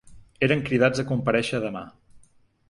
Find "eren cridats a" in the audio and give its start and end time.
0.47-1.05